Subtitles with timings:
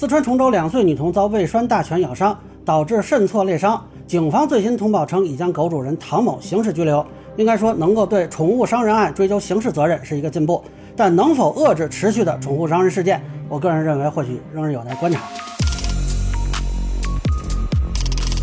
[0.00, 3.84] 四川崇州两岁女童遭胃栓大犬咬伤，导致肾挫裂伤。
[4.06, 7.04] 警方最新通报称，已将狗主人唐某刑事拘留。
[7.36, 10.64] 应该说，能够对宠物伤人案追究刑事责任是一个进步，
[10.96, 15.20] 但能否遏制持续的宠物伤人事件，我个人认为或许仍然有待观察。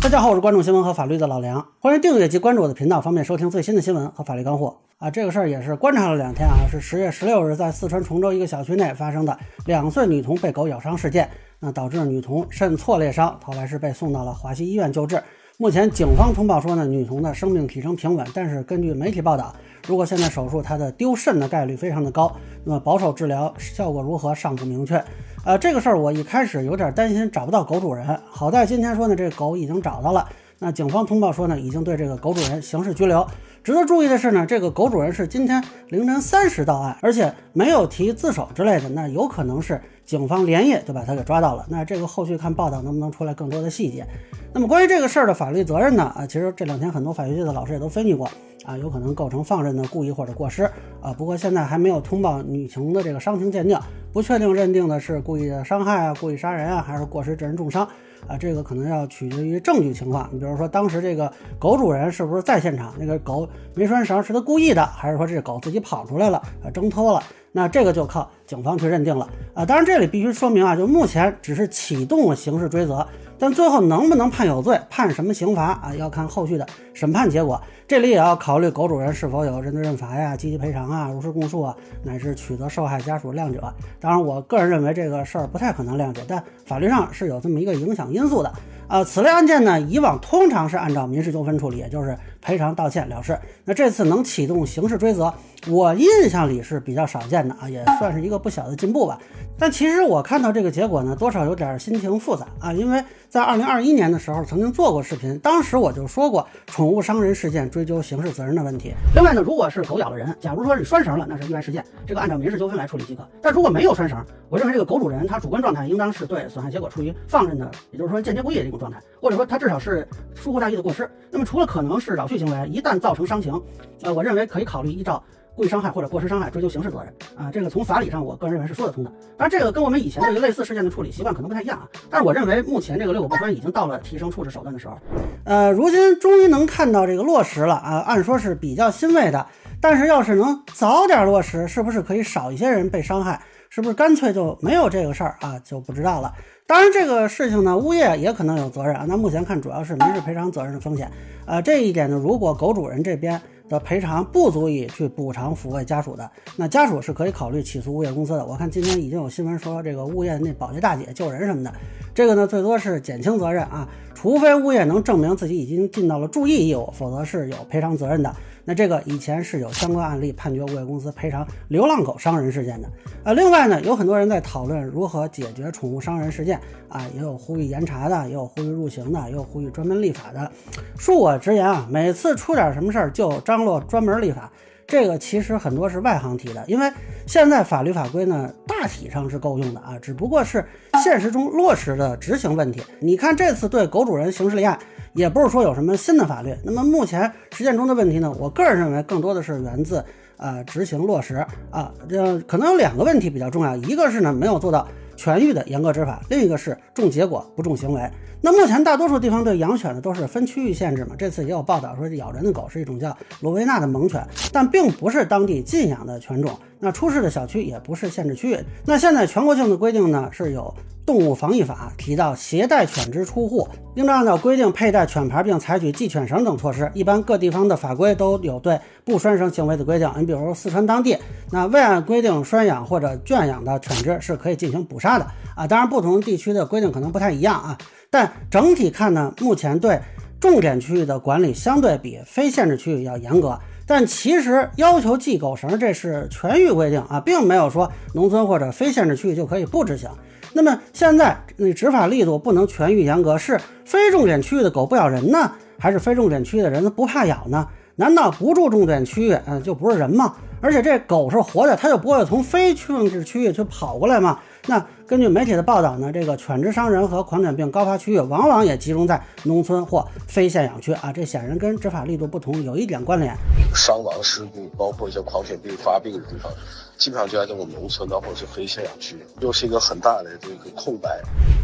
[0.00, 5.10] 大家好，我是关注新闻和法律的老梁，欢迎订阅及关注我的频道，方便收听最新的新闻和法律干货啊。
[5.10, 9.36] 这个事儿也是观察了两天啊，是十月十六日在四川崇州一个小区内发生的
[9.66, 11.28] 两岁女童被狗咬伤事件，
[11.60, 15.20] 那导致女童肾挫裂伤，后来是被送到了华西医院救治。
[15.56, 19.52] 目前警方通报说呢，女童的生命体征平稳，但是根据媒体报道，
[19.88, 22.32] 如果现在手术，她的丢肾的概率非常的高，
[22.62, 25.02] 那么保守治疗效果如何尚不明确。
[25.44, 30.28] 呃，这个事儿我一开始有点担心找不到狗主人，好在今天说呢，这狗已经找到了。
[30.60, 33.26] 那警方通报说呢，已经对这个狗主人刑事拘留。
[33.62, 41.64] 值得注意的是呢，这个狗主人是今天凌晨三时到案，而且没有提自首之类的，那有可能是警方连夜就把他给抓到了。
[41.68, 44.06] 那这个后续看报道能不能出来更多的细节。
[44.52, 46.04] 那么关于这个事儿的法律责任呢？
[46.16, 48.28] 啊，其实这两天很多法学界的老师也都分析过
[48.64, 50.64] 啊，有可能构成放任的故意或者过失
[51.00, 51.12] 啊。
[51.12, 53.78] 不过现在还没有通报女童的这个伤情鉴定，
[54.12, 57.86] 不确定认定的是故意的伤害啊、故意杀人啊，还是过失致人重伤。
[58.26, 60.28] 啊，这个可能要取决于证据情况。
[60.32, 62.92] 你比如说，当时这个狗主人是不是在现场？
[62.98, 67.22] 那个狗没拴绳是他故意的，还是说这狗自己跑出来了啊，挣脱了？
[67.50, 69.64] 那这个就靠警方去认定了啊。
[69.64, 73.06] 当然，这里必须说明啊，就目前只是启动了刑事追责。
[73.38, 75.94] 但最后能不能判有罪，判什么刑罚啊？
[75.96, 77.60] 要看后续的审判结果。
[77.86, 83.58] 这里也要考虑狗主人是否有认罪认罚呀、积极赔偿啊、如实供述啊，乃至取得受害家属谅解。
[83.98, 88.52] 当然，我个人认为这个事儿不太可能谅解，但法律上是有这么一个影响因素的。
[88.88, 93.38] 呃，此类案件呢，以往通常是按照民事纠纷处理，也就是赔偿道歉了事。
[93.64, 95.32] 那这次能启动刑事追责，
[95.68, 99.18] 我印象里是比较少见的啊，也算是一个不小的进步吧。
[99.60, 108.94] 但其实我看到这个结果呢，多少有点心情复杂啊，因为在二零二一年的时候曾经做过视频，当时我就说过宠物伤人事件追究刑事责任的问题。
[109.16, 113.28] 另外呢，如果是狗咬了人，假如说是拴绳了，那是意外事件，这个按照民事纠纷来处理即可。
[113.42, 120.06] 但如果没有拴绳，我认为这个狗主人他主观状态应当是对损害结果处于放任的，也就是说间接故意的一种状态，或者说他至少是
[120.36, 121.10] 疏忽大意的过失。
[121.30, 123.60] 那么除了可能是扰序行为，一旦造成伤情，
[124.02, 125.22] 呃，我认为可以考虑依照。
[125.56, 129.10] 故意伤害或者过失伤害追究刑事责任啊，这个从法理上我个人认为是说得通的。
[129.36, 131.88] 当然，这个跟我们以前这个类似事件的处理习惯可能不太一样啊。
[132.08, 134.96] 但是我认为目前这个六狗不拴已经到了提升处置手段的时候。
[135.42, 139.44] 呃，如今终于能看到这个落实了啊，按说是比较欣慰的。
[139.80, 143.42] 但是要是能早点落实，是不是可以少一些人被伤害？
[143.68, 145.58] 是不是干脆就没有这个事儿啊？
[145.64, 146.32] 就不知道了。
[146.66, 149.04] 当然，这个事情呢，物业也可能有责任啊。
[149.08, 151.10] 那目前看主要是民事赔偿责任的风险。
[151.46, 153.40] 呃，这一点呢，如果狗主人这边。
[153.68, 158.42] 的赔偿不足以去补偿抚慰家属的，那家属是可以考虑起诉物业公司的。
[158.42, 161.70] 我看今天已经有新闻说，这个物业那保洁大姐救人什么的，
[162.14, 168.34] 这个呢最多是减轻责任啊，除非物业能证明自己已经尽到了注意义务，否则是有赔偿责任的。
[168.68, 172.92] 那这个以前是有相关案例判决物业公司赔偿流浪狗伤人事件的。
[173.24, 180.52] 呃，另外呢，有很多人在讨论如何解决宠物伤人事件啊，也有呼吁严查的，也有呼吁入刑的，也有呼吁专门立法的。
[180.98, 184.52] 恕我直言啊，每次出点什么事儿就张罗专门立法。
[184.88, 186.90] 这个其实很多是外行提的，因为
[187.26, 190.64] 现在法律法规呢大体上是够用的啊，只不过是
[191.04, 192.82] 现实中落实的执行问题。
[192.98, 194.78] 你看这次对狗主人刑事立案，
[195.12, 196.56] 也不是说有什么新的法律。
[196.64, 200.02] 那么目前实践中的问题呢，我个人认为更多的是源自
[200.38, 204.88] 啊执行落实啊，这可能有两个问题比较重要，一个是呢没有做到。
[205.18, 208.08] 全域的严格执法，另一个是重结果不重行为。
[208.40, 211.16] 那目前大多数地方对养犬的都是分区域限制嘛？
[211.18, 216.56] 这次也有报道说，咬人的狗是一种叫罗威纳的猛犬，但并不是当地禁养的犬种。
[216.80, 218.58] 那出事的小区也不是限制区域。
[218.84, 220.74] 那现在全国性的规定呢，是有。
[221.06, 226.90] 动物防疫法提到，携带犬只出户，应当按照规定佩戴犬牌，并采取系犬绳等措施。
[226.92, 230.12] 一般各地方的法规都有对不拴绳行为的规定。
[230.18, 231.16] 你比如四川当地，
[231.50, 235.66] 那未按规定拴养或者圈养的犬只是可以进行捕杀的啊。
[235.66, 237.78] 当然，不同地区的规定可能不太一样啊。
[238.10, 239.98] 但整体看呢，目前对
[240.38, 243.58] 重点区域的管理相对比非限制区域要严格。
[243.88, 250.10] 但其实要求系狗绳，这是全域规定啊，并没有说农村或者非限制区域就可以不执行。
[250.52, 257.66] 那么现在你执法力度不能全域严格，是非重点区域的狗不咬人呢，还是非重点区域的人不怕咬呢？
[257.96, 260.34] 难道不住重点区域，嗯，就不是人吗？
[260.60, 264.38] 而且这狗是活的，它就不会从非控制区域去跑过来嘛？
[264.66, 273.34] 那根据媒体的报道呢，这个犬只伤人和狂犬病高发区域往往也集中在农村或非限养区啊，这显然跟执法力度不同有一点关联。
[273.74, 276.52] 伤亡事故包括一些狂犬病发病的地方。
[276.98, 281.08] 基本上就在这种农村的或者是非限养区，又是一个很大的这个空白。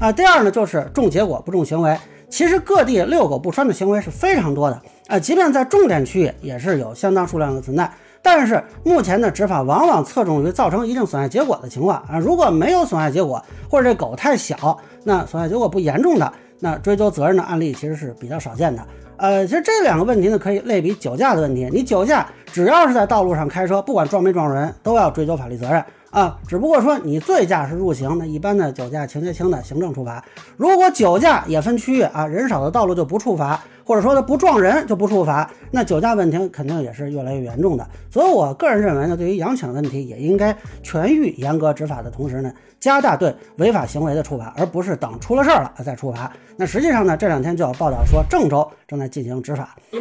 [0.00, 0.12] 啊。
[0.12, 1.98] 第二呢，就是重结果不重行为。
[2.30, 7.92] 其实各地遛狗不拴的行为是非常多的啊，即便在重点区域也是有相当数量的存在。
[8.24, 18.82] 但是目前的执法往往侧重于造成一定损害结果的情况啊，如果没有损害结果，或者这狗太小，那损害结果不严重的，那追究责任的案例其实是比较少见的。
[19.18, 21.68] 呃，其实这两个问题呢，可以类比酒驾的问题。
[21.70, 26.38] 你酒驾只要是在道路上开车，不管撞没撞人，都要追究法律责任啊。
[26.48, 30.24] 只不过说你醉驾是入刑，那一般的酒驾情节轻的行政处罚。
[30.56, 33.60] 如果酒驾也分区域啊，人少的道路就不处罚。
[33.86, 37.86] 或者说他不撞人就不处罚，那酒驾问题肯定也是越来越严重的。
[38.10, 42.50] 所以我个人认为呢，对于养犬问题也应该全域严格执法的同时呢，
[42.80, 46.32] 加大对违法行为的处罚，而不是等出了事儿了再处罚。
[46.56, 49.76] 那实际上呢，这两天就有报道说郑州正在进行执法。
[49.92, 50.00] 你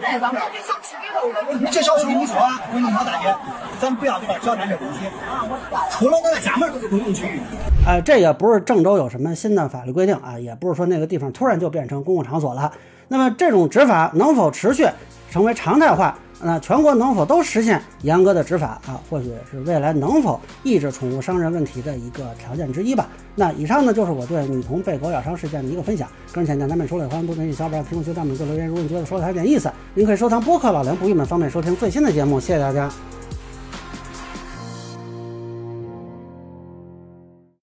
[1.70, 3.36] 这小区你说，我跟你说大姐，
[3.82, 5.00] 咱不要这个小点这东西，
[6.04, 7.40] 除了那个家门都是公共区域。
[7.88, 12.70] 呃，这也不是郑州有什么新的法律规定啊，也不是说那个地方突然就变成公共场所了。
[13.08, 14.86] 那么这种执法能否持续
[15.32, 16.18] 成为常态化？
[16.42, 19.00] 那全国能否都实现严格的执法啊？
[19.10, 23.08] 或许是未来能否抑制宠物伤人问题的一个条件之一吧。
[23.36, 26.06] 那以上呢就是我对女童被狗咬伤事件的一个分享。
[26.34, 28.68] 个人浅见难免说了，欢迎多评论小伙伴评论区弹幕做留言。
[28.68, 32.42] 如果你觉得说的还有点意思，您可以收藏播客老梁不郁闷，方便收听最新的节目。
[32.42, 32.92] 谢谢大家。